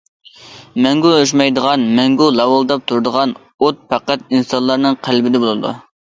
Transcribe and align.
مەڭگۈ 0.85 1.11
ئۆچمەيدىغان، 1.17 1.83
مەڭگۈ 1.99 2.31
لاۋۇلداپ 2.39 2.87
تۇرىدىغان 2.93 3.37
ئوت 3.61 3.85
پەقەت 3.93 4.27
ئىنسانلارنىڭ 4.39 4.99
قەلبىدە 5.07 5.45
بولىدۇ. 5.47 5.77